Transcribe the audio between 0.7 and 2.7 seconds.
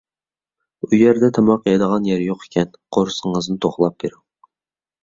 ئۇ يەردە تاماق يەيدىغان يەر يوق